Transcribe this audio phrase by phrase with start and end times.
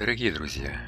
[0.00, 0.80] Дорогие друзья,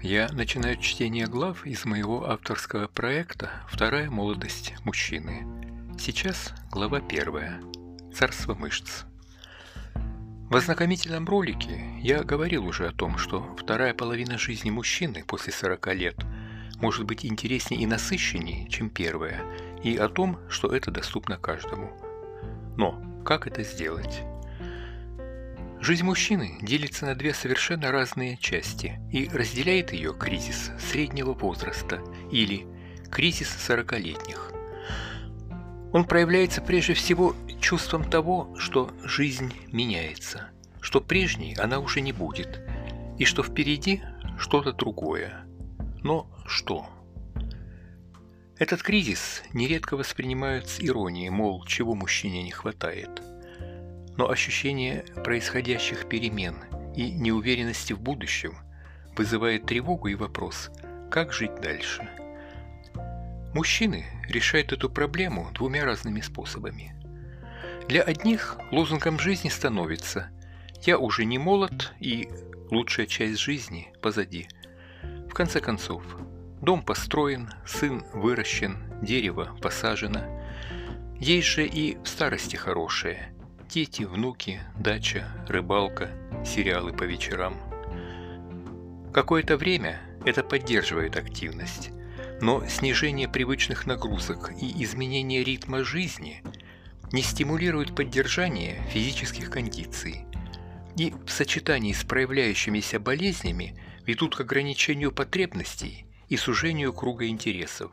[0.00, 5.44] я начинаю чтение глав из моего авторского проекта «Вторая молодость мужчины».
[5.98, 7.60] Сейчас глава первая
[8.14, 9.02] «Царство мышц».
[9.94, 15.94] В ознакомительном ролике я говорил уже о том, что вторая половина жизни мужчины после 40
[15.94, 16.16] лет
[16.76, 19.44] может быть интереснее и насыщеннее, чем первая,
[19.84, 21.92] и о том, что это доступно каждому.
[22.78, 24.22] Но как это сделать?
[25.80, 32.66] Жизнь мужчины делится на две совершенно разные части и разделяет ее кризис среднего возраста или
[33.10, 34.52] кризис сорокалетних.
[35.92, 40.48] Он проявляется прежде всего чувством того, что жизнь меняется,
[40.80, 42.60] что прежней она уже не будет,
[43.16, 44.02] и что впереди
[44.36, 45.46] что-то другое.
[46.02, 46.86] Но что?
[48.58, 53.22] Этот кризис нередко воспринимают с иронией, мол, чего мужчине не хватает–
[54.18, 56.56] но ощущение происходящих перемен
[56.96, 58.58] и неуверенности в будущем
[59.16, 60.70] вызывает тревогу и вопрос,
[61.10, 62.06] как жить дальше.
[63.54, 66.94] Мужчины решают эту проблему двумя разными способами.
[67.88, 70.30] Для одних лозунгом жизни становится
[70.82, 72.28] «я уже не молод и
[72.70, 74.48] лучшая часть жизни позади».
[75.30, 76.02] В конце концов,
[76.60, 80.22] дом построен, сын выращен, дерево посажено.
[81.20, 83.32] Есть же и в старости хорошее–
[83.68, 86.08] Дети, внуки, дача, рыбалка,
[86.42, 87.54] сериалы по вечерам.
[89.12, 91.90] Какое-то время это поддерживает активность,
[92.40, 96.42] но снижение привычных нагрузок и изменение ритма жизни
[97.12, 100.24] не стимулируют поддержание физических кондиций
[100.96, 107.92] и в сочетании с проявляющимися болезнями ведут к ограничению потребностей и сужению круга интересов.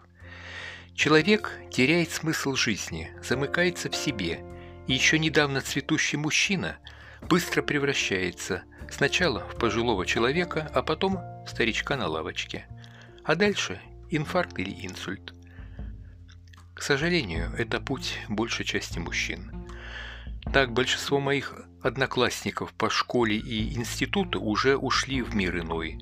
[0.93, 4.39] Человек теряет смысл жизни, замыкается в себе–
[4.87, 6.77] и еще недавно цветущий мужчина
[7.21, 12.67] быстро превращается сначала в пожилого человека, а потом в старичка на лавочке.
[13.23, 15.33] А дальше инфаркт или инсульт.
[16.73, 19.65] К сожалению, это путь большей части мужчин.
[20.53, 25.99] Так большинство моих одноклассников по школе и институту уже ушли в мир иной.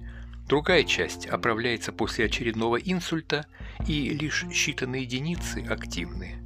[0.47, 3.45] Другая часть оправляется после очередного инсульта,
[3.87, 6.42] и лишь считанные единицы активны.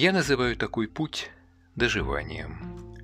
[0.00, 1.30] Я называю такой путь
[1.76, 2.96] доживанием.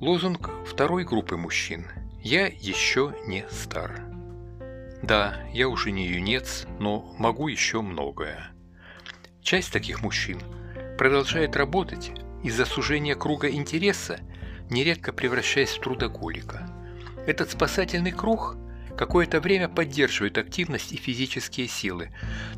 [0.00, 1.84] Лозунг второй группы мужчин
[2.22, 4.06] «Я еще не стар».
[5.02, 8.52] Да, я уже не юнец, но могу еще многое.
[9.42, 10.40] Часть таких мужчин
[10.96, 12.10] продолжает работать
[12.42, 14.20] из-за сужения круга интереса,
[14.70, 16.70] нередко превращаясь в трудоголика.
[17.26, 18.56] Этот спасательный круг–
[18.98, 22.10] какое-то время поддерживают активность и физические силы.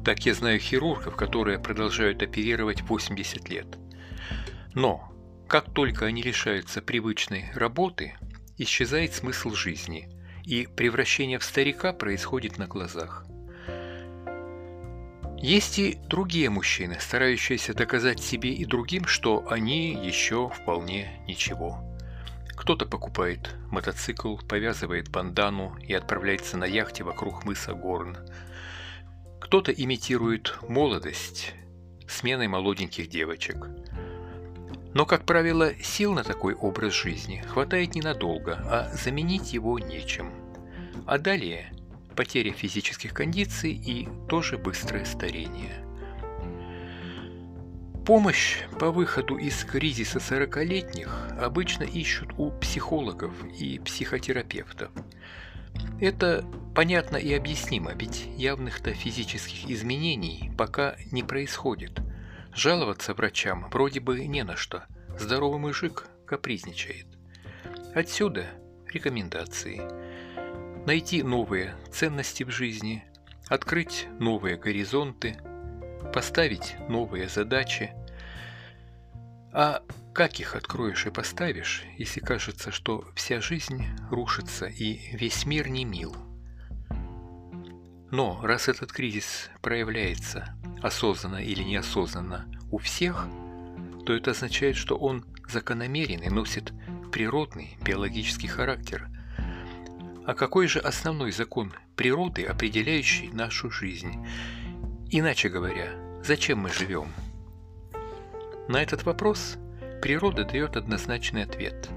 [0.04, 3.66] Так я знаю хирургов, которые продолжают оперировать 80 лет.
[4.74, 5.12] Но,
[5.46, 8.14] как только они лишаются привычной работы,
[8.56, 10.08] исчезает смысл жизни,
[10.44, 13.26] и превращение в старика происходит на глазах.
[15.36, 21.89] Есть и другие мужчины, старающиеся доказать себе и другим, что они еще вполне ничего.
[22.60, 28.18] Кто-то покупает мотоцикл, повязывает бандану и отправляется на яхте вокруг мыса Горн.
[29.40, 31.54] Кто-то имитирует молодость
[32.06, 33.56] сменой молоденьких девочек.
[34.92, 40.30] Но, как правило, сил на такой образ жизни хватает ненадолго, а заменить его нечем.
[41.06, 41.72] А далее
[42.14, 45.82] потеря физических кондиций и тоже быстрое старение–
[48.06, 54.90] Помощь по выходу из кризиса 40-летних обычно ищут у психологов и психотерапевтов.
[56.00, 56.44] Это
[56.74, 62.00] понятно и объяснимо, ведь явных-то физических изменений пока не происходит.
[62.54, 64.84] Жаловаться врачам вроде бы не на что.
[65.18, 67.06] Здоровый мужик капризничает.
[67.94, 68.46] Отсюда
[68.88, 69.82] рекомендации.
[70.86, 73.04] Найти новые ценности в жизни,
[73.48, 75.36] открыть новые горизонты,
[76.12, 77.92] поставить новые задачи–
[79.52, 85.68] а как их откроешь и поставишь, если кажется, что вся жизнь рушится и весь мир
[85.68, 86.14] не мил?
[88.12, 93.26] Но раз этот кризис проявляется осознанно или неосознанно у всех,
[94.06, 96.72] то это означает, что он закономерен и носит
[97.12, 99.08] природный биологический характер.
[100.26, 104.24] А какой же основной закон природы, определяющий нашу жизнь?
[105.10, 105.92] Иначе говоря,
[106.24, 107.12] зачем мы живем?
[108.68, 109.56] На этот вопрос
[110.00, 111.88] природа дает однозначный ответ.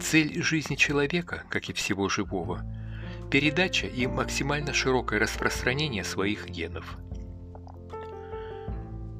[0.00, 2.64] Цель жизни человека, как и всего живого,
[3.30, 6.96] передача и максимально широкое распространение своих генов.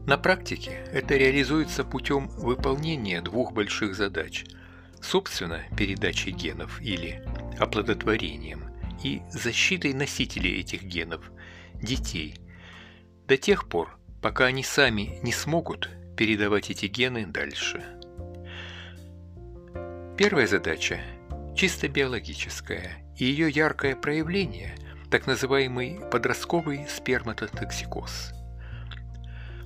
[0.06, 4.44] На практике это реализуется путем выполнения двух больших задач–
[5.00, 7.22] собственно, передачи генов или
[7.58, 8.64] оплодотворением
[9.02, 11.30] и защитой носителей этих генов,
[11.74, 12.34] детей,
[13.28, 17.84] до тех пор, пока они сами не смогут передавать эти гены дальше.
[20.16, 21.00] Первая задача
[21.54, 24.74] чисто биологическая, и ее яркое проявление–
[25.10, 28.32] так называемый подростковый сперматотоксикоз–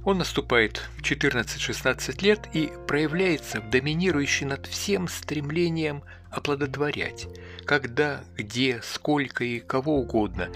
[0.04, 7.28] он наступает в 14-16 лет и проявляется в доминирующей над всем стремлением оплодотворять,
[7.66, 10.48] когда, где, сколько и кого угодно,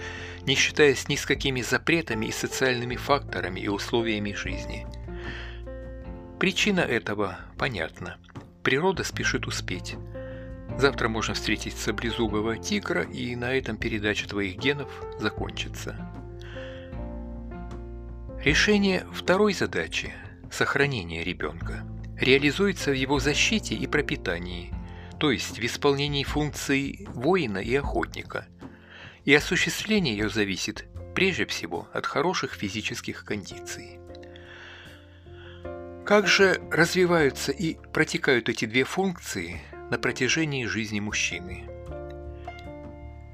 [0.45, 4.85] не считаясь ни с какими запретами и социальными факторами и условиями жизни.
[6.39, 8.17] Причина этого понятна.
[8.63, 9.95] Природа спешит успеть.
[10.77, 14.89] Завтра можно встретить саблезубого тигра, и на этом передача твоих генов
[15.19, 15.95] закончится.
[18.47, 20.13] Решение второй задачи–
[20.53, 21.85] сохранения ребенка–
[22.17, 24.73] реализуется в его защите и пропитании,
[25.19, 28.47] то есть в исполнении функций воина и охотника.
[29.25, 33.99] И осуществление ее зависит прежде всего от хороших физических кондиций.
[36.05, 39.59] Как же развиваются и протекают эти две функции
[39.91, 41.65] на протяжении жизни мужчины?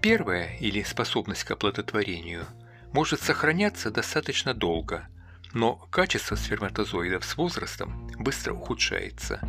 [0.02, 2.48] Первая, или способность к оплодотворению–
[2.94, 5.08] может сохраняться достаточно долго,
[5.54, 9.40] но качество сперматозоидов с возрастом быстро ухудшается.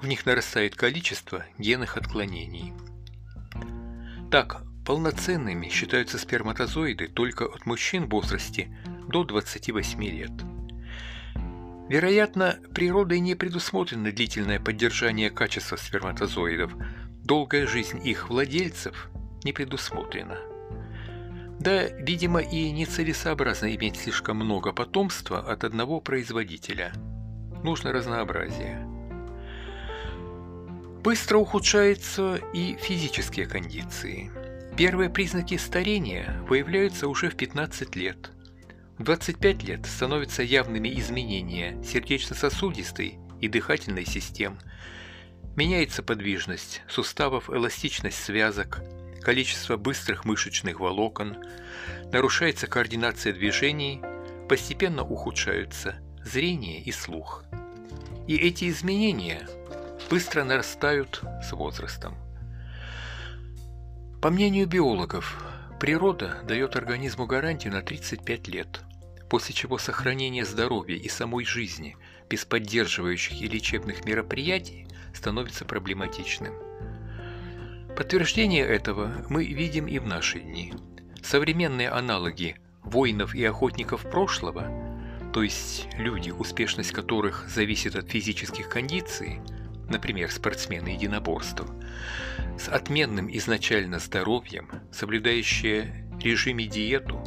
[0.00, 2.72] В них нарастает количество генных отклонений.
[4.30, 8.74] Так, полноценными считаются сперматозоиды только от мужчин в возрасте
[9.08, 10.30] до 28 лет.
[11.88, 16.72] Вероятно, природой не предусмотрено длительное поддержание качества сперматозоидов,
[17.24, 19.08] долгая жизнь их владельцев
[19.42, 20.38] не предусмотрена.
[21.60, 26.92] Да, видимо, и нецелесообразно иметь слишком много потомства от одного производителя.
[27.64, 28.86] Нужно разнообразие.
[31.02, 34.30] Быстро ухудшаются и физические кондиции.
[34.76, 38.30] Первые признаки старения выявляются уже в 15 лет.
[38.98, 44.58] В 25 лет становятся явными изменения сердечно-сосудистой и дыхательной систем.
[45.56, 48.80] Меняется подвижность суставов, эластичность связок–
[49.22, 51.36] количество быстрых мышечных волокон,
[52.12, 54.00] нарушается координация движений,
[54.48, 57.44] постепенно ухудшаются зрение и слух.
[58.26, 59.48] И эти изменения
[60.10, 62.16] быстро нарастают с возрастом.
[64.20, 65.42] По мнению биологов,
[65.80, 68.80] природа дает организму гарантию на 35 лет,
[69.30, 71.96] после чего сохранение здоровья и самой жизни
[72.28, 76.54] без поддерживающих и лечебных мероприятий становится проблематичным–
[77.98, 80.72] Подтверждение этого мы видим и в наши дни.
[81.20, 82.54] Современные аналоги
[82.84, 84.70] воинов и охотников прошлого,
[85.34, 89.40] то есть люди, успешность которых зависит от физических кондиций,
[89.88, 91.64] например, спортсмены единоборств,
[92.56, 97.20] с отменным изначально здоровьем, соблюдающие режиме диету,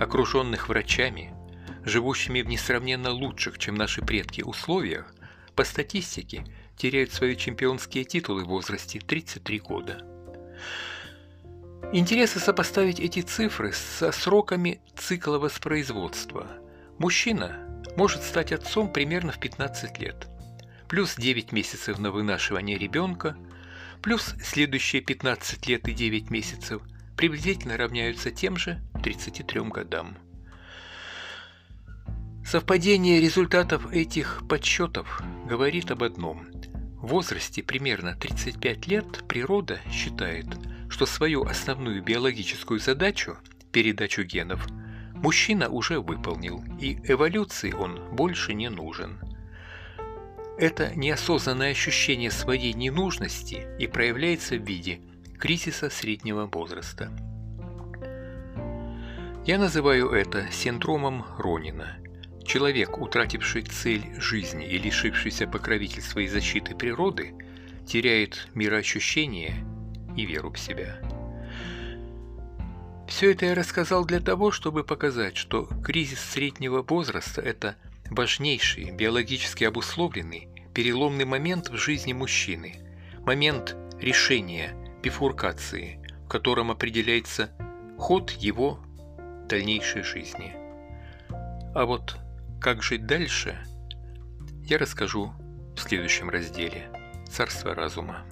[0.00, 1.34] окруженных врачами,
[1.84, 5.14] живущими в несравненно лучших, чем наши предки, условиях,
[5.54, 6.44] по статистике
[6.76, 10.15] теряют свои чемпионские титулы в возрасте 33 года.
[11.92, 16.46] Интересно сопоставить эти цифры со сроками цикла воспроизводства.
[16.98, 20.26] Мужчина может стать отцом примерно в 15 лет,
[20.88, 23.36] плюс 9 месяцев на вынашивание ребенка,
[24.02, 26.82] плюс следующие 15 лет и 9 месяцев
[27.16, 30.18] приблизительно равняются тем же 33 годам.
[32.44, 36.46] Совпадение результатов этих подсчетов говорит об одном.
[37.00, 40.46] Возрасте примерно 35 лет природа считает,
[40.88, 43.36] что свою основную биологическую задачу–
[43.72, 44.66] передачу генов–
[45.14, 49.18] мужчина уже выполнил, и эволюции он больше не нужен.
[50.58, 55.00] Это неосознанное ощущение своей ненужности и проявляется в виде
[55.38, 57.10] кризиса среднего возраста.
[59.44, 61.98] Я называю это синдромом Ронина–
[62.46, 67.34] Человек, утративший цель жизни и лишившийся покровительства и защиты природы,
[67.86, 69.64] теряет мироощущение
[70.16, 71.00] и веру в себя.
[73.08, 77.76] Все это я рассказал для того, чтобы показать, что кризис среднего возраста– это
[78.10, 82.76] важнейший, биологически обусловленный, переломный момент в жизни мужчины,
[83.20, 87.50] момент решения, бифуркации, в котором определяется
[87.98, 88.78] ход его
[89.48, 90.54] дальнейшей жизни.
[91.74, 92.16] А вот
[92.66, 93.56] как жить дальше,
[94.64, 95.32] я расскажу
[95.76, 96.90] в следующем разделе
[97.30, 98.24] «Царство разума».